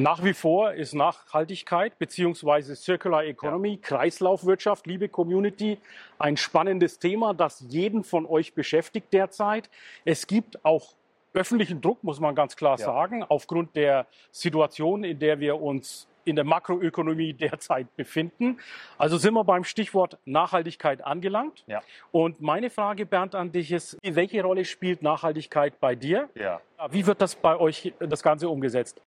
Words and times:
Nach 0.00 0.24
wie 0.24 0.32
vor 0.32 0.72
ist 0.72 0.94
Nachhaltigkeit 0.94 1.98
bzw. 1.98 2.74
Circular 2.74 3.24
Economy. 3.24 3.76
Kreislaufwirtschaft, 3.76 4.86
liebe 4.86 5.10
Community, 5.10 5.76
ein 6.18 6.38
spannendes 6.38 6.98
Thema, 6.98 7.34
das 7.34 7.62
jeden 7.68 8.02
von 8.02 8.24
euch 8.24 8.54
beschäftigt 8.54 9.12
derzeit. 9.12 9.68
Es 10.06 10.26
gibt 10.26 10.64
auch 10.64 10.94
öffentlichen 11.34 11.82
Druck, 11.82 12.02
muss 12.02 12.18
man 12.18 12.34
ganz 12.34 12.56
klar 12.56 12.78
ja. 12.78 12.86
sagen, 12.86 13.24
aufgrund 13.24 13.76
der 13.76 14.06
Situation, 14.32 15.04
in 15.04 15.18
der 15.18 15.38
wir 15.38 15.60
uns 15.60 16.08
in 16.24 16.34
der 16.34 16.46
Makroökonomie 16.46 17.32
derzeit 17.34 17.94
befinden. 17.94 18.58
Also 18.96 19.18
sind 19.18 19.34
wir 19.34 19.44
beim 19.44 19.64
Stichwort 19.64 20.16
Nachhaltigkeit 20.24 21.04
angelangt. 21.04 21.62
Ja. 21.66 21.82
Und 22.10 22.40
meine 22.40 22.70
Frage, 22.70 23.04
Bernd, 23.04 23.34
an 23.34 23.52
dich 23.52 23.70
ist, 23.70 23.98
welche 24.02 24.42
Rolle 24.42 24.64
spielt 24.64 25.02
Nachhaltigkeit 25.02 25.78
bei 25.78 25.94
dir? 25.94 26.30
Ja. 26.34 26.62
Wie 26.90 27.06
wird 27.06 27.20
das 27.20 27.34
bei 27.34 27.58
euch 27.58 27.92
das 27.98 28.22
Ganze 28.22 28.48
umgesetzt? 28.48 29.02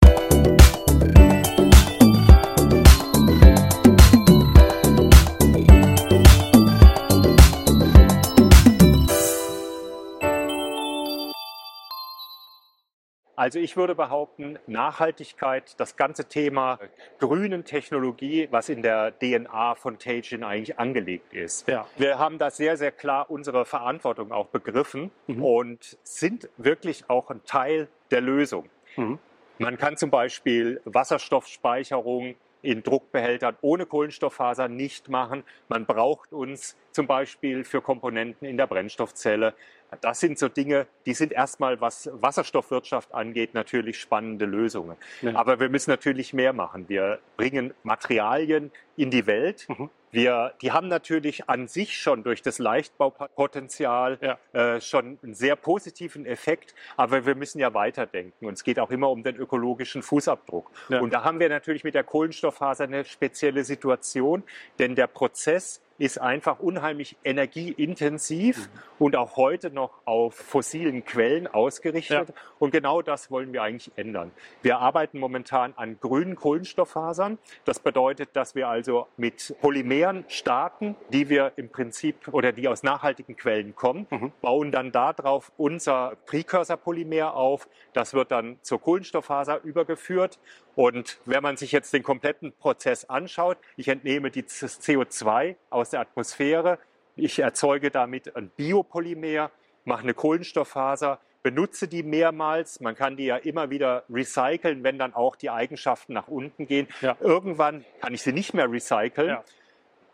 Also 13.36 13.60
ich 13.60 13.76
würde 13.76 13.96
behaupten, 13.96 14.60
Nachhaltigkeit, 14.68 15.80
das 15.80 15.96
ganze 15.96 16.26
Thema 16.26 16.80
grünen 17.20 17.66
Technologie, 17.66 18.48
was 18.52 18.70
in 18.70 18.84
der 18.84 19.18
DNA 19.18 19.76
von 19.76 19.98
Teijin 19.98 20.44
eigentlich 20.44 20.78
angelegt 20.78 21.34
ist. 21.34 21.68
Ja. 21.68 21.88
Wir 21.98 22.20
haben 22.20 22.38
da 22.38 22.52
sehr, 22.52 22.78
sehr 22.78 22.92
klar 22.92 23.32
unsere 23.32 23.66
Verantwortung 23.66 24.32
auch 24.32 24.48
begriffen 24.48 25.10
mhm. 25.28 25.44
und 25.44 25.98
sind 26.04 26.50
wirklich 26.58 27.10
auch 27.10 27.32
ein 27.32 27.44
Teil 27.46 27.88
der 28.12 28.22
Lösung. 28.22 28.70
Mhm. 28.98 29.18
Man 29.58 29.78
kann 29.78 29.98
zum 29.98 30.12
Beispiel 30.12 30.82
Wasserstoffspeicherung 30.86 32.36
in 32.62 32.82
Druckbehältern 32.84 33.58
ohne 33.62 33.86
Kohlenstofffaser 33.86 34.68
nicht 34.68 35.10
machen. 35.10 35.44
Man 35.70 35.86
braucht 35.86 36.34
uns 36.34 36.78
zum 36.94 37.08
Beispiel 37.08 37.64
für 37.64 37.82
Komponenten 37.82 38.48
in 38.48 38.58
der 38.58 38.68
Brennstoffzelle. 38.68 39.54
Das 40.02 40.20
sind 40.20 40.40
so 40.40 40.48
Dinge, 40.48 40.88
die 41.06 41.14
sind 41.14 41.32
erstmal, 41.32 41.80
was 41.82 42.10
Wasserstoffwirtschaft 42.14 43.14
angeht, 43.14 43.54
natürlich 43.54 44.00
spannende 44.00 44.46
Lösungen. 44.46 44.98
Ja. 45.22 45.36
Aber 45.36 45.60
wir 45.60 45.70
müssen 45.70 45.92
natürlich 45.92 46.34
mehr 46.34 46.54
machen. 46.54 46.90
Wir 46.90 47.20
bringen 47.38 47.74
Materialien 47.84 48.72
in 48.96 49.12
die 49.12 49.28
Welt. 49.28 49.68
Mhm. 49.70 49.90
Wir, 50.12 50.54
die 50.62 50.72
haben 50.72 50.90
natürlich 50.90 51.50
an 51.50 51.68
sich 51.68 51.98
schon 51.98 52.24
durch 52.24 52.44
das 52.44 52.60
Leichtbaupotenzial 52.60 54.20
ja. 54.22 54.38
äh, 54.76 54.80
schon 54.80 55.18
einen 55.24 55.34
sehr 55.34 55.56
positiven 55.56 56.28
Effekt, 56.28 56.76
aber 56.98 57.26
wir 57.26 57.34
müssen 57.34 57.58
ja 57.58 57.74
weiterdenken. 57.74 58.46
Und 58.46 58.54
es 58.54 58.64
geht 58.64 58.80
auch 58.80 58.92
immer 58.92 59.10
um 59.10 59.24
den 59.24 59.36
ökologischen 59.36 60.04
Fußabdruck. 60.04 60.70
Ja. 60.90 61.00
Und 61.02 61.14
da 61.14 61.24
haben 61.24 61.40
wir 61.40 61.50
natürlich 61.50 61.84
mit 61.84 61.96
der 61.96 62.04
Kohlenstofffaser 62.04 62.84
eine 62.84 63.06
spezielle 63.06 63.64
Situation, 63.64 64.44
denn 64.78 64.94
der 64.94 65.08
Prozess 65.08 65.82
ist 65.98 66.20
einfach 66.20 66.60
unheimlich 66.60 67.16
energieintensiv 67.24 68.58
mhm. 68.58 68.80
und 69.00 69.16
auch 69.16 69.38
heute 69.38 69.70
noch 69.70 69.92
auf 70.06 70.36
fossilen 70.36 71.06
Quellen 71.06 71.48
ausgerichtet. 71.48 72.30
Ja. 72.30 72.36
Und 72.60 72.72
genau 72.72 73.02
das 73.02 73.30
wollen 73.30 73.54
wir 73.54 73.64
eigentlich 73.64 73.92
ändern. 73.96 74.32
Wir 74.62 74.80
arbeiten 74.80 75.20
momentan 75.20 75.74
an 75.76 76.00
grünen 76.00 76.36
Kohlenstofffasern. 76.36 77.38
Das 77.66 77.80
bedeutet, 77.80 78.30
dass 78.34 78.56
wir 78.56 78.68
also 78.68 79.08
mit 79.18 79.56
Polymeren 79.62 80.26
starten, 80.28 80.96
die 81.10 81.30
wir 81.30 81.54
im 81.56 81.70
Prinzip 81.70 82.28
oder 82.32 82.52
die 82.52 82.68
aus 82.68 82.84
nachhaltigen 82.84 83.36
Quellen 83.36 83.76
kommen, 83.76 84.08
mhm. 84.10 84.32
bauen 84.42 84.72
dann 84.72 84.92
darauf 84.92 85.52
unser 85.58 86.18
Präkursorpolymer 86.26 87.36
auf. 87.36 87.68
Das 87.94 88.14
wird 88.14 88.32
dann 88.32 88.58
zur 88.62 88.82
Kohlenstofffaser 88.82 89.62
übergeführt 89.64 90.40
und 90.76 91.20
wenn 91.26 91.44
man 91.44 91.58
sich 91.58 91.72
jetzt 91.72 91.94
den 91.94 92.04
kompletten 92.04 92.52
Prozess 92.52 93.06
anschaut, 93.06 93.58
ich 93.78 93.88
entnehme 93.88 94.32
das 94.32 94.82
CO2 94.82 95.56
aus 95.70 95.83
der 95.92 96.02
Atmosphäre, 96.02 96.80
ich 97.16 97.40
erzeuge 97.40 97.92
damit 97.92 98.36
ein 98.36 98.50
Biopolymer, 98.50 99.52
mache 99.86 100.04
eine 100.04 100.14
Kohlenstofffaser, 100.14 101.20
benutze 101.44 101.88
die 101.88 102.04
mehrmals. 102.04 102.80
Man 102.80 102.96
kann 102.96 103.18
die 103.18 103.26
ja 103.26 103.38
immer 103.38 103.70
wieder 103.70 104.04
recyceln, 104.10 104.84
wenn 104.84 104.98
dann 104.98 105.14
auch 105.14 105.36
die 105.36 105.50
Eigenschaften 105.50 106.14
nach 106.14 106.28
unten 106.28 106.66
gehen. 106.66 106.88
Ja. 107.02 107.18
Irgendwann 107.20 107.86
kann 108.02 108.14
ich 108.14 108.24
sie 108.24 108.32
nicht 108.32 108.54
mehr 108.54 108.72
recyceln. 108.72 109.30
Ja. 109.30 109.44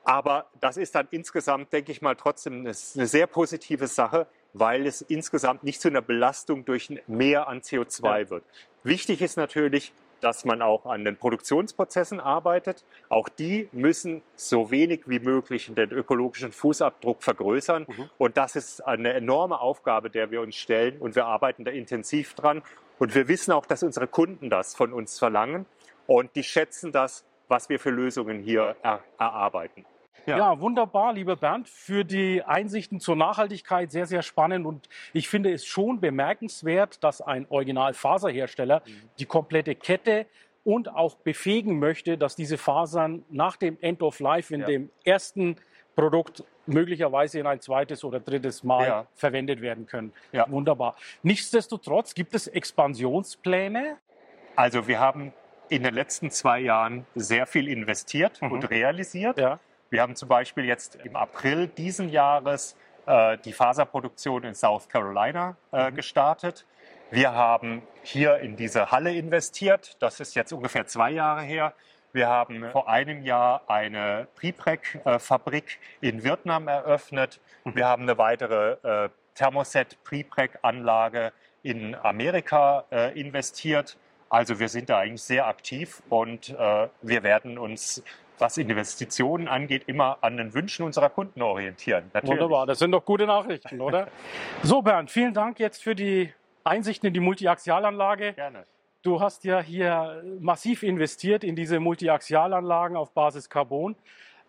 Aber 0.04 0.48
das 0.60 0.78
ist 0.78 0.96
dann 0.96 1.08
insgesamt, 1.12 1.72
denke 1.72 1.92
ich 1.92 2.02
mal, 2.02 2.16
trotzdem 2.16 2.62
eine, 2.62 2.74
sehr 2.74 3.28
positive 3.28 3.88
Sache, 3.88 4.28
weil 4.54 4.88
es 4.88 5.02
insgesamt 5.02 5.64
nicht 5.64 5.80
zu 5.82 5.90
einer 5.90 6.02
Belastung 6.02 6.66
durch 6.66 6.90
mehr 7.06 7.48
an 7.48 7.62
CO2 7.62 8.20
ja. 8.20 8.30
wird. 8.30 8.44
Wichtig 8.84 9.22
ist 9.22 9.38
natürlich, 9.38 9.94
dass 10.22 10.46
man 10.46 10.62
auch 10.62 10.86
an 10.86 11.06
den 11.06 11.18
Produktionsprozessen 11.18 12.20
arbeitet. 12.20 12.84
Auch 13.10 13.30
die 13.30 13.70
müssen 13.72 14.22
so 14.36 14.72
wenig 14.72 15.02
wie 15.06 15.20
möglich 15.20 15.72
den 15.74 15.92
ökologischen 15.92 16.52
Fußabdruck 16.52 17.24
vergrößern. 17.24 17.86
Mhm. 17.88 18.10
Und 18.18 18.38
das 18.38 18.56
ist 18.56 18.82
eine 18.82 19.14
enorme 19.14 19.60
Aufgabe, 19.60 20.10
der 20.10 20.32
wir 20.32 20.42
uns 20.42 20.56
stellen. 20.56 20.98
Und 21.00 21.16
wir 21.16 21.26
arbeiten 21.26 21.66
da 21.66 21.72
intensiv 21.72 22.34
dran. 22.34 22.62
Und 22.98 23.16
wir 23.16 23.28
wissen 23.28 23.52
auch, 23.52 23.66
dass 23.66 23.84
unsere 23.84 24.08
Kunden 24.08 24.50
das 24.50 24.76
von 24.76 24.94
uns 24.94 25.20
verlangen. 25.20 25.66
Und 26.08 26.36
die 26.36 26.44
schätzen 26.44 26.92
das, 26.92 27.24
was 27.48 27.70
wir 27.70 27.80
für 27.80 27.90
Lösungen 27.90 28.40
hier 28.40 28.76
er 28.82 29.04
erarbeiten. 29.18 29.86
Ja. 30.26 30.38
ja. 30.38 30.60
wunderbar, 30.60 31.14
lieber 31.14 31.36
Bernd, 31.36 31.68
für 31.68 32.04
die 32.04 32.44
Einsichten 32.44 33.00
zur 33.00 33.16
Nachhaltigkeit 33.16 33.92
sehr, 33.92 34.06
sehr 34.06 34.22
spannend. 34.22 34.66
Und 34.66 34.90
ich 35.14 35.30
finde 35.30 35.52
es 35.52 35.66
schon 35.66 36.00
bemerkenswert, 36.00 37.04
dass 37.04 37.22
ein 37.22 37.46
Originalfaserhersteller 37.50 38.82
mhm. 38.86 39.10
die 39.20 39.26
komplette 39.26 39.76
Kette 39.76 40.26
und 40.64 40.94
auch 40.94 41.16
befähigen 41.16 41.80
möchte, 41.80 42.18
dass 42.18 42.36
diese 42.36 42.58
Fasern 42.58 43.24
nach 43.30 43.58
dem 43.58 43.78
End 43.82 44.02
of 44.02 44.20
Life 44.20 44.54
in 44.54 44.62
ja. 44.62 44.68
dem 44.68 44.90
ersten 45.04 45.56
Produkt 45.96 46.44
möglicherweise 46.66 47.40
in 47.40 47.48
ein 47.48 47.60
zweites 47.60 48.04
oder 48.04 48.20
drittes 48.20 48.64
Mal 48.64 48.88
ja. 48.88 49.08
verwendet 49.16 49.62
werden 49.62 49.86
können. 49.86 50.14
Ja. 50.32 50.50
Wunderbar. 50.50 50.96
Nichtsdestotrotz 51.24 52.14
gibt 52.14 52.36
es 52.36 52.48
Expansionspläne. 52.48 53.98
Also 54.56 54.88
wir 54.88 55.00
haben 55.00 55.34
in 55.70 55.84
den 55.84 55.94
letzten 55.94 56.32
zwei 56.32 56.60
Jahren 56.60 57.06
sehr 57.16 57.46
viel 57.48 57.68
investiert 57.68 58.42
mhm. 58.42 58.52
und 58.52 58.70
realisiert. 58.70 59.40
Ja. 59.40 59.60
Wir 59.90 60.02
haben 60.02 60.16
zum 60.16 60.30
Beispiel 60.30 60.66
jetzt 60.66 60.96
im 61.04 61.16
April 61.16 61.68
diesen 61.68 62.10
Jahres 62.10 62.76
äh, 63.06 63.38
die 63.40 63.54
Faserproduktion 63.54 64.44
in 64.44 64.54
South 64.54 64.88
Carolina 64.88 65.58
äh, 65.72 65.90
mhm. 65.90 65.96
gestartet. 65.96 66.66
Wir 67.12 67.34
haben 67.34 67.82
hier 68.04 68.38
in 68.38 68.56
diese 68.56 68.92
Halle 68.92 69.16
investiert. 69.16 69.98
Das 70.00 70.20
ist 70.20 70.36
jetzt 70.36 70.54
ungefähr 70.54 70.86
zwei 70.86 71.10
Jahre 71.10 71.42
her. 71.42 71.74
Wir 72.14 72.28
haben 72.28 72.70
vor 72.72 72.88
einem 72.88 73.24
Jahr 73.24 73.64
eine 73.68 74.28
Prepreg-Fabrik 74.36 75.80
in 76.02 76.24
Vietnam 76.24 76.68
eröffnet. 76.68 77.40
Mhm. 77.64 77.76
Wir 77.76 77.88
haben 77.88 78.04
eine 78.04 78.18
weitere 78.20 79.06
äh, 79.06 79.10
Thermoset 79.34 80.04
Prepreg-Anlage 80.04 81.34
in 81.64 81.96
Amerika 81.96 82.86
äh, 82.92 83.20
investiert. 83.20 83.98
Also 84.30 84.60
wir 84.60 84.70
sind 84.70 84.90
da 84.90 85.00
eigentlich 85.00 85.24
sehr 85.24 85.48
aktiv 85.48 86.04
und 86.10 86.50
äh, 86.50 86.88
wir 87.02 87.24
werden 87.24 87.58
uns 87.58 88.04
was 88.40 88.58
Investitionen 88.58 89.48
angeht, 89.48 89.84
immer 89.88 90.18
an 90.22 90.38
den 90.38 90.54
Wünschen 90.54 90.86
unserer 90.86 91.10
Kunden 91.10 91.42
orientieren. 91.42 92.06
Natürlich. 92.14 92.40
Wunderbar, 92.40 92.66
das 92.66 92.80
sind 92.80 92.92
doch 92.92 93.06
gute 93.06 93.26
Nachrichten, 93.26 93.82
oder? 93.82 94.08
so, 94.64 94.82
Bernd, 94.82 95.12
vielen 95.12 95.34
Dank 95.34 95.60
jetzt 95.60 95.84
für 95.84 95.96
die 95.96 96.34
Einsichten 96.64 97.08
in 97.08 97.14
die 97.14 97.20
Multiaxialanlage. 97.20 98.34
Gerne. 98.34 98.64
Du 99.02 99.22
hast 99.22 99.46
ja 99.46 99.62
hier 99.62 100.24
massiv 100.40 100.84
investiert 100.84 101.44
in 101.44 101.56
diese 101.56 101.80
Multiaxialanlagen 101.80 102.98
auf 102.98 103.12
Basis 103.12 103.50
Carbon. 103.50 103.96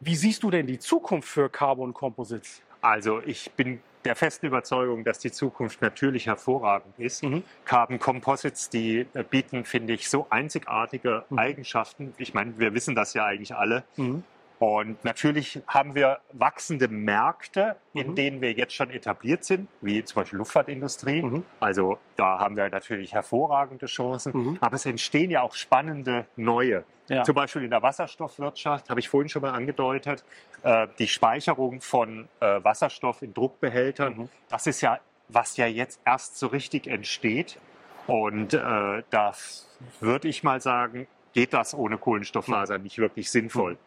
Wie 0.00 0.16
siehst 0.16 0.42
du 0.42 0.50
denn 0.50 0.66
die 0.66 0.78
Zukunft 0.78 1.28
für 1.28 1.48
Carbon 1.48 1.94
Composites? 1.94 2.62
Also 2.80 3.20
ich 3.24 3.50
bin 3.52 3.80
der 4.04 4.16
festen 4.16 4.46
Überzeugung, 4.46 5.04
dass 5.04 5.18
die 5.18 5.30
Zukunft 5.30 5.82
natürlich 5.82 6.26
hervorragend 6.26 6.98
ist. 6.98 7.22
Mhm. 7.22 7.42
Carbon 7.64 7.98
Composites, 7.98 8.70
die 8.70 9.06
äh, 9.12 9.22
bieten, 9.22 9.64
finde 9.64 9.92
ich, 9.92 10.08
so 10.08 10.26
einzigartige 10.30 11.24
mhm. 11.28 11.38
Eigenschaften. 11.38 12.14
Ich 12.16 12.32
meine, 12.32 12.58
wir 12.58 12.74
wissen 12.74 12.94
das 12.94 13.14
ja 13.14 13.26
eigentlich 13.26 13.54
alle. 13.54 13.84
Mhm. 13.96 14.24
Und 14.60 15.02
natürlich 15.06 15.62
haben 15.66 15.94
wir 15.94 16.18
wachsende 16.32 16.86
Märkte, 16.88 17.76
in 17.94 18.10
mhm. 18.10 18.14
denen 18.14 18.40
wir 18.42 18.52
jetzt 18.52 18.74
schon 18.74 18.90
etabliert 18.90 19.42
sind, 19.42 19.68
wie 19.80 20.04
zum 20.04 20.20
Beispiel 20.20 20.36
Luftfahrtindustrie. 20.36 21.22
Mhm. 21.22 21.44
Also 21.60 21.98
da 22.16 22.38
haben 22.38 22.58
wir 22.58 22.68
natürlich 22.68 23.14
hervorragende 23.14 23.86
Chancen. 23.86 24.32
Mhm. 24.34 24.58
Aber 24.60 24.76
es 24.76 24.84
entstehen 24.84 25.30
ja 25.30 25.40
auch 25.40 25.54
spannende 25.54 26.26
neue. 26.36 26.84
Ja. 27.08 27.24
Zum 27.24 27.36
Beispiel 27.36 27.64
in 27.64 27.70
der 27.70 27.82
Wasserstoffwirtschaft, 27.82 28.90
habe 28.90 29.00
ich 29.00 29.08
vorhin 29.08 29.30
schon 29.30 29.40
mal 29.40 29.52
angedeutet, 29.52 30.24
äh, 30.62 30.88
die 30.98 31.08
Speicherung 31.08 31.80
von 31.80 32.28
äh, 32.40 32.62
Wasserstoff 32.62 33.22
in 33.22 33.32
Druckbehältern. 33.32 34.14
Mhm. 34.14 34.28
Das 34.50 34.66
ist 34.66 34.82
ja, 34.82 35.00
was 35.28 35.56
ja 35.56 35.68
jetzt 35.68 36.02
erst 36.04 36.38
so 36.38 36.48
richtig 36.48 36.86
entsteht. 36.86 37.58
Und 38.06 38.52
äh, 38.52 39.02
da 39.08 39.32
würde 40.00 40.28
ich 40.28 40.42
mal 40.42 40.60
sagen, 40.60 41.06
geht 41.32 41.54
das 41.54 41.72
ohne 41.72 41.96
Kohlenstofffaser 41.96 42.76
nicht 42.76 42.98
wirklich 42.98 43.30
sinnvoll. 43.30 43.78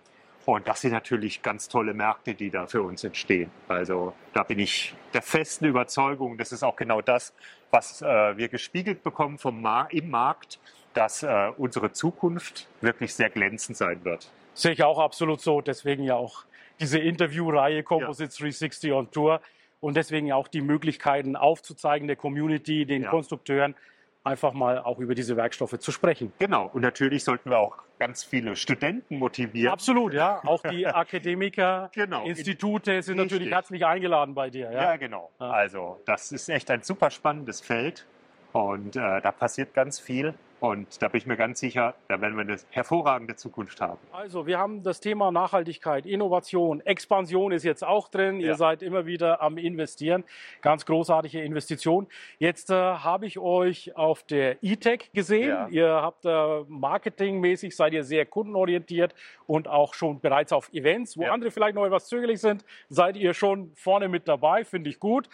Und 0.45 0.67
das 0.67 0.81
sind 0.81 0.91
natürlich 0.91 1.41
ganz 1.41 1.69
tolle 1.69 1.93
Märkte, 1.93 2.33
die 2.33 2.49
da 2.49 2.67
für 2.67 2.81
uns 2.81 3.03
entstehen. 3.03 3.49
Also 3.67 4.13
da 4.33 4.43
bin 4.43 4.59
ich 4.59 4.93
der 5.13 5.21
festen 5.21 5.65
Überzeugung, 5.65 6.37
das 6.37 6.51
ist 6.51 6.63
auch 6.63 6.75
genau 6.75 7.01
das, 7.01 7.33
was 7.71 8.01
äh, 8.01 8.37
wir 8.37 8.49
gespiegelt 8.49 9.03
bekommen 9.03 9.37
vom 9.37 9.61
Mar 9.61 9.87
im 9.91 10.09
Markt, 10.09 10.59
dass 10.93 11.23
äh, 11.23 11.51
unsere 11.57 11.91
Zukunft 11.91 12.67
wirklich 12.81 13.13
sehr 13.15 13.29
glänzend 13.29 13.77
sein 13.77 14.03
wird. 14.03 14.29
Sehe 14.53 14.73
ich 14.73 14.83
auch 14.83 14.99
absolut 14.99 15.41
so. 15.41 15.61
Deswegen 15.61 16.03
ja 16.03 16.15
auch 16.15 16.43
diese 16.79 16.99
Interviewreihe 16.99 17.83
Composite 17.83 18.31
ja. 18.31 18.37
360 18.37 18.91
on 18.91 19.11
Tour 19.11 19.41
und 19.79 19.95
deswegen 19.95 20.31
auch 20.31 20.47
die 20.47 20.61
Möglichkeiten 20.61 21.35
aufzuzeigen 21.35 22.07
der 22.07 22.17
Community, 22.17 22.85
den 22.85 23.03
ja. 23.03 23.09
Konstrukteuren, 23.09 23.75
einfach 24.23 24.53
mal 24.53 24.79
auch 24.79 24.99
über 24.99 25.15
diese 25.15 25.35
Werkstoffe 25.35 25.77
zu 25.79 25.91
sprechen. 25.91 26.31
Genau. 26.39 26.69
Und 26.73 26.81
natürlich 26.81 27.23
sollten 27.23 27.49
wir 27.49 27.59
auch 27.59 27.77
ganz 27.99 28.23
viele 28.23 28.55
Studenten 28.55 29.17
motivieren. 29.17 29.71
Absolut, 29.71 30.13
ja. 30.13 30.41
Auch 30.45 30.61
die 30.63 30.85
Akademiker, 30.87 31.89
genau. 31.93 32.25
Institute 32.25 33.01
sind 33.01 33.19
Richtig. 33.19 33.31
natürlich 33.31 33.53
herzlich 33.53 33.85
eingeladen 33.85 34.33
bei 34.33 34.49
dir. 34.49 34.71
Ja, 34.71 34.83
ja 34.83 34.95
genau. 34.97 35.31
Ja. 35.39 35.49
Also 35.49 36.01
das 36.05 36.31
ist 36.31 36.49
echt 36.49 36.69
ein 36.71 36.81
super 36.81 37.11
spannendes 37.11 37.61
Feld 37.61 38.05
und 38.51 38.95
äh, 38.95 39.21
da 39.21 39.31
passiert 39.31 39.73
ganz 39.73 39.99
viel. 39.99 40.33
Und 40.63 41.01
da 41.01 41.09
bin 41.09 41.17
ich 41.17 41.25
mir 41.25 41.35
ganz 41.35 41.59
sicher, 41.59 41.93
da 42.07 42.21
werden 42.21 42.37
wir 42.37 42.43
eine 42.43 42.55
hervorragende 42.69 43.35
Zukunft 43.35 43.81
haben. 43.81 43.99
Also, 44.13 44.47
wir 44.47 44.59
haben 44.59 44.81
das 44.81 45.01
Thema 45.01 45.29
Nachhaltigkeit, 45.29 46.05
Innovation, 46.05 46.79
Expansion 46.79 47.51
ist 47.51 47.65
jetzt 47.65 47.83
auch 47.83 48.07
drin. 48.07 48.39
Ja. 48.39 48.47
Ihr 48.47 48.55
seid 48.55 48.81
immer 48.81 49.05
wieder 49.05 49.41
am 49.41 49.57
Investieren. 49.57 50.23
Ganz 50.61 50.85
großartige 50.85 51.43
Investition. 51.43 52.07
Jetzt 52.39 52.69
äh, 52.69 52.75
habe 52.75 53.25
ich 53.25 53.39
euch 53.39 53.97
auf 53.97 54.23
der 54.23 54.63
E-Tech 54.63 55.09
gesehen. 55.13 55.49
Ja. 55.49 55.67
Ihr 55.67 55.89
habt 55.89 56.23
äh, 56.23 56.61
marketingmäßig, 56.69 57.75
seid 57.75 57.91
ihr 57.91 58.05
sehr 58.05 58.25
kundenorientiert 58.25 59.13
und 59.47 59.67
auch 59.67 59.93
schon 59.93 60.21
bereits 60.21 60.53
auf 60.53 60.71
Events, 60.71 61.17
wo 61.17 61.23
ja. 61.23 61.33
andere 61.33 61.51
vielleicht 61.51 61.75
noch 61.75 61.85
etwas 61.85 62.07
zögerlich 62.07 62.39
sind, 62.39 62.63
seid 62.87 63.17
ihr 63.17 63.33
schon 63.33 63.73
vorne 63.75 64.07
mit 64.07 64.29
dabei. 64.29 64.63
Finde 64.63 64.89
ich 64.89 65.01
gut. 65.01 65.27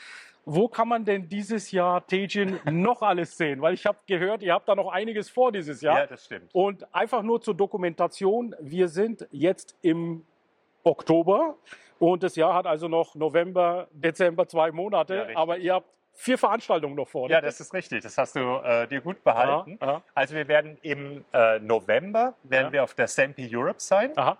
Wo 0.45 0.67
kann 0.67 0.87
man 0.87 1.05
denn 1.05 1.27
dieses 1.29 1.71
Jahr 1.71 2.05
Tejin 2.07 2.59
noch 2.65 3.01
alles 3.01 3.37
sehen? 3.37 3.61
Weil 3.61 3.73
ich 3.73 3.85
habe 3.85 3.97
gehört, 4.07 4.41
ihr 4.41 4.53
habt 4.53 4.67
da 4.67 4.75
noch 4.75 4.91
einiges 4.91 5.29
vor 5.29 5.51
dieses 5.51 5.81
Jahr. 5.81 5.99
Ja, 5.99 6.07
das 6.07 6.25
stimmt. 6.25 6.49
Und 6.53 6.93
einfach 6.93 7.21
nur 7.21 7.41
zur 7.41 7.53
Dokumentation, 7.53 8.55
wir 8.59 8.87
sind 8.87 9.27
jetzt 9.31 9.77
im 9.81 10.25
Oktober 10.83 11.55
und 11.99 12.23
das 12.23 12.35
Jahr 12.35 12.53
hat 12.53 12.65
also 12.65 12.87
noch 12.87 13.15
November, 13.15 13.87
Dezember, 13.91 14.47
zwei 14.47 14.71
Monate, 14.71 15.27
ja, 15.29 15.37
aber 15.37 15.57
ihr 15.57 15.73
habt 15.75 15.87
vier 16.13 16.37
Veranstaltungen 16.37 16.95
noch 16.95 17.07
vor. 17.07 17.29
Ja, 17.29 17.41
das 17.41 17.59
ist 17.59 17.73
richtig. 17.73 18.03
Das 18.03 18.17
hast 18.17 18.35
du 18.35 18.39
äh, 18.39 18.87
dir 18.87 19.01
gut 19.01 19.23
behalten. 19.23 19.77
Aha, 19.79 19.91
aha. 19.91 20.03
Also 20.13 20.35
wir 20.35 20.47
werden 20.47 20.77
im 20.81 21.23
äh, 21.33 21.59
November 21.59 22.35
werden 22.43 22.67
ja. 22.67 22.71
wir 22.71 22.83
auf 22.83 22.93
der 22.93 23.07
Sampi 23.07 23.49
Europe 23.53 23.79
sein. 23.79 24.11
Aha. 24.17 24.37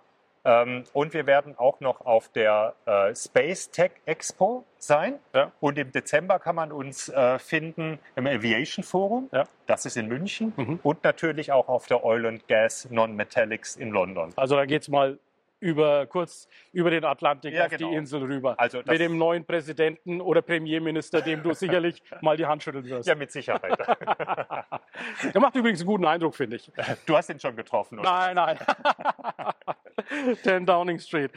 Ähm, 0.50 0.84
und 0.94 1.14
wir 1.14 1.28
werden 1.28 1.56
auch 1.58 1.80
noch 1.80 2.02
auf 2.02 2.30
der 2.30 2.74
äh, 2.86 3.14
Space 3.14 3.70
Tech 3.70 3.92
Expo 4.06 4.66
sein. 4.80 5.20
Ja. 5.36 5.52
Und 5.60 5.78
im 5.78 5.92
Dezember 5.92 6.40
kann 6.40 6.56
man 6.56 6.72
uns 6.72 7.10
äh, 7.10 7.38
finden 7.38 8.00
im 8.16 8.26
Aviation 8.26 8.84
Forum. 8.84 9.30
Ja. 9.32 9.44
Das 9.68 9.86
ist 9.86 9.96
in 9.96 10.08
München. 10.08 10.54
Mhm. 10.58 10.80
Und 10.82 11.04
natürlich 11.04 11.52
auch 11.52 11.68
auf 11.68 11.86
der 11.86 12.04
Oil 12.04 12.26
and 12.26 12.48
Gas 12.48 12.88
Non-Metallics 12.90 13.76
in 13.76 13.92
London. 13.92 14.34
Also 14.38 14.56
da 14.56 14.66
geht 14.66 14.82
es 14.82 14.88
mal 14.88 15.20
über 15.60 16.06
kurz 16.08 16.48
über 16.72 16.90
den 16.90 17.04
Atlantik 17.04 17.54
ja, 17.54 17.66
auf 17.66 17.70
genau. 17.70 17.90
die 17.90 17.96
Insel 17.96 18.24
rüber. 18.24 18.56
Also 18.58 18.82
mit 18.86 19.00
dem 19.00 19.18
neuen 19.18 19.46
Präsidenten 19.46 20.22
oder 20.22 20.42
Premierminister, 20.42 21.22
dem 21.22 21.44
du 21.44 21.54
sicherlich 21.54 22.02
mal 22.22 22.38
die 22.38 22.46
Hand 22.46 22.64
schütteln 22.64 22.86
wirst. 22.86 23.08
Ja, 23.08 23.16
mit 23.16 23.32
Sicherheit. 23.32 23.78
Der 25.34 25.42
macht 25.42 25.56
übrigens 25.56 25.82
einen 25.82 25.88
guten 25.88 26.06
Eindruck, 26.06 26.36
finde 26.36 26.56
ich. 26.56 26.72
Du 27.06 27.16
hast 27.16 27.30
ihn 27.30 27.40
schon 27.40 27.56
getroffen, 27.56 28.00
oder? 28.00 28.10
Nein, 28.10 28.36
nein. 28.36 28.58
10 30.44 30.66
Downing 30.66 31.00
Street. 31.00 31.32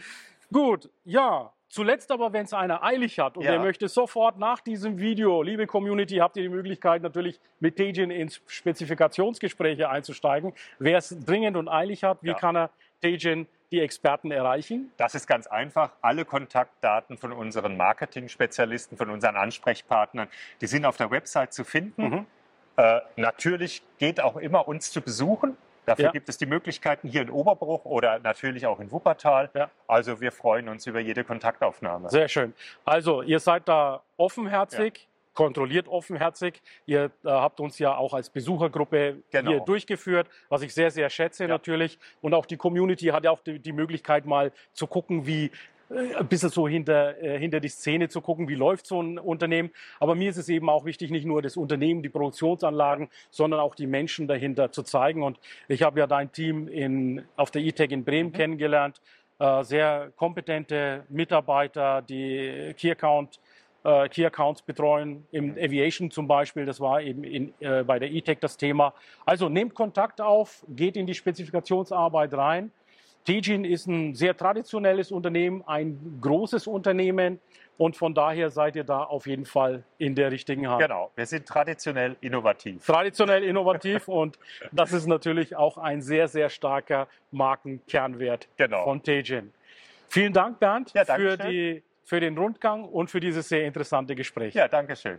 Gut, 0.52 0.90
ja. 1.04 1.52
Zuletzt 1.68 2.12
aber, 2.12 2.34
wenn 2.34 2.44
es 2.44 2.52
einer 2.52 2.82
eilig 2.84 3.18
hat 3.18 3.38
und 3.38 3.44
ja. 3.44 3.52
der 3.52 3.60
möchte 3.60 3.88
sofort 3.88 4.38
nach 4.38 4.60
diesem 4.60 4.98
Video, 4.98 5.42
liebe 5.42 5.66
Community, 5.66 6.16
habt 6.16 6.36
ihr 6.36 6.42
die 6.42 6.50
Möglichkeit 6.50 7.00
natürlich 7.00 7.40
mit 7.60 7.76
Tejin 7.76 8.10
ins 8.10 8.42
Spezifikationsgespräche 8.46 9.88
einzusteigen. 9.88 10.52
Wer 10.78 10.98
es 10.98 11.16
dringend 11.24 11.56
und 11.56 11.68
eilig 11.68 12.04
hat, 12.04 12.18
wie 12.20 12.28
ja. 12.28 12.34
kann 12.34 12.56
er 12.56 12.70
Tejin 13.00 13.46
die 13.70 13.80
Experten 13.80 14.30
erreichen? 14.30 14.92
Das 14.98 15.14
ist 15.14 15.26
ganz 15.26 15.46
einfach. 15.46 15.92
Alle 16.02 16.26
Kontaktdaten 16.26 17.16
von 17.16 17.32
unseren 17.32 17.78
Marketing-Spezialisten, 17.78 18.98
von 18.98 19.08
unseren 19.08 19.36
Ansprechpartnern, 19.36 20.28
die 20.60 20.66
sind 20.66 20.84
auf 20.84 20.98
der 20.98 21.10
Website 21.10 21.54
zu 21.54 21.64
finden. 21.64 22.02
Mhm. 22.02 22.26
Äh, 22.76 23.00
natürlich 23.16 23.82
geht 23.98 24.20
auch 24.20 24.36
immer 24.36 24.68
uns 24.68 24.92
zu 24.92 25.00
besuchen. 25.00 25.56
Dafür 25.86 26.06
ja. 26.06 26.10
gibt 26.12 26.28
es 26.28 26.38
die 26.38 26.46
Möglichkeiten 26.46 27.08
hier 27.08 27.22
in 27.22 27.30
Oberbruch 27.30 27.84
oder 27.84 28.18
natürlich 28.20 28.66
auch 28.66 28.78
in 28.80 28.90
Wuppertal. 28.92 29.50
Ja. 29.54 29.70
Also 29.88 30.20
wir 30.20 30.32
freuen 30.32 30.68
uns 30.68 30.86
über 30.86 31.00
jede 31.00 31.24
Kontaktaufnahme. 31.24 32.08
Sehr 32.08 32.28
schön. 32.28 32.54
Also 32.84 33.22
ihr 33.22 33.40
seid 33.40 33.68
da 33.68 34.02
offenherzig. 34.16 34.98
Ja 34.98 35.08
kontrolliert 35.34 35.88
offenherzig. 35.88 36.60
Ihr 36.86 37.04
äh, 37.24 37.28
habt 37.28 37.60
uns 37.60 37.78
ja 37.78 37.96
auch 37.96 38.12
als 38.14 38.30
Besuchergruppe 38.30 39.22
genau. 39.30 39.50
hier 39.50 39.60
durchgeführt, 39.60 40.28
was 40.48 40.62
ich 40.62 40.74
sehr, 40.74 40.90
sehr 40.90 41.08
schätze 41.10 41.46
natürlich. 41.46 41.98
Und 42.20 42.34
auch 42.34 42.46
die 42.46 42.56
Community 42.56 43.06
hat 43.06 43.24
ja 43.24 43.30
auch 43.30 43.40
die, 43.40 43.58
die 43.58 43.72
Möglichkeit 43.72 44.26
mal 44.26 44.52
zu 44.72 44.86
gucken, 44.86 45.26
wie 45.26 45.50
ein 45.92 46.28
bisschen 46.28 46.50
so 46.50 46.68
hinter, 46.68 47.20
äh, 47.22 47.38
hinter 47.38 47.60
die 47.60 47.68
Szene 47.68 48.08
zu 48.08 48.20
gucken, 48.20 48.48
wie 48.48 48.54
läuft 48.54 48.86
so 48.86 49.00
ein 49.00 49.18
Unternehmen. 49.18 49.70
Aber 50.00 50.14
mir 50.14 50.30
ist 50.30 50.36
es 50.36 50.48
eben 50.48 50.68
auch 50.68 50.84
wichtig, 50.84 51.10
nicht 51.10 51.26
nur 51.26 51.42
das 51.42 51.56
Unternehmen, 51.56 52.02
die 52.02 52.08
Produktionsanlagen, 52.08 53.08
sondern 53.30 53.60
auch 53.60 53.74
die 53.74 53.86
Menschen 53.86 54.28
dahinter 54.28 54.72
zu 54.72 54.82
zeigen. 54.82 55.22
Und 55.22 55.38
ich 55.68 55.82
habe 55.82 56.00
ja 56.00 56.06
dein 56.06 56.32
Team 56.32 56.68
in, 56.68 57.22
auf 57.36 57.50
der 57.50 57.62
E-Tech 57.62 57.90
in 57.90 58.04
Bremen 58.04 58.30
mhm. 58.30 58.34
kennengelernt. 58.34 59.00
Äh, 59.38 59.64
sehr 59.64 60.12
kompetente 60.16 61.04
Mitarbeiter, 61.08 62.02
die 62.02 62.74
Key 62.76 62.90
Account 62.90 63.40
äh, 63.84 64.08
Key 64.08 64.24
Accounts 64.24 64.62
betreuen, 64.62 65.26
im 65.32 65.52
Aviation 65.52 66.10
zum 66.10 66.28
Beispiel, 66.28 66.64
das 66.64 66.80
war 66.80 67.02
eben 67.02 67.24
in, 67.24 67.52
äh, 67.60 67.82
bei 67.82 67.98
der 67.98 68.10
E-Tech 68.10 68.38
das 68.40 68.56
Thema. 68.56 68.94
Also 69.26 69.48
nehmt 69.48 69.74
Kontakt 69.74 70.20
auf, 70.20 70.64
geht 70.68 70.96
in 70.96 71.06
die 71.06 71.14
Spezifikationsarbeit 71.14 72.34
rein. 72.34 72.70
Tejin 73.24 73.64
ist 73.64 73.86
ein 73.86 74.14
sehr 74.14 74.36
traditionelles 74.36 75.12
Unternehmen, 75.12 75.62
ein 75.66 76.18
großes 76.20 76.66
Unternehmen 76.66 77.40
und 77.78 77.96
von 77.96 78.14
daher 78.14 78.50
seid 78.50 78.76
ihr 78.76 78.84
da 78.84 79.04
auf 79.04 79.26
jeden 79.26 79.44
Fall 79.44 79.84
in 79.98 80.14
der 80.14 80.30
richtigen 80.30 80.68
Hand. 80.68 80.82
Genau, 80.82 81.10
wir 81.14 81.26
sind 81.26 81.46
traditionell 81.46 82.16
innovativ. 82.20 82.84
Traditionell 82.84 83.44
innovativ 83.44 84.08
und 84.08 84.38
das 84.72 84.92
ist 84.92 85.06
natürlich 85.06 85.56
auch 85.56 85.78
ein 85.78 86.02
sehr, 86.02 86.28
sehr 86.28 86.48
starker 86.48 87.08
Markenkernwert 87.30 88.48
genau. 88.56 88.84
von 88.84 89.02
Tejin. 89.02 89.52
Vielen 90.08 90.32
Dank, 90.32 90.58
Bernd, 90.58 90.92
ja, 90.92 91.04
für 91.04 91.38
die 91.38 91.82
für 92.04 92.20
den 92.20 92.36
Rundgang 92.36 92.84
und 92.84 93.10
für 93.10 93.20
dieses 93.20 93.48
sehr 93.48 93.64
interessante 93.64 94.14
Gespräch. 94.14 94.54
Ja, 94.54 94.68
danke 94.68 94.96
schön. 94.96 95.18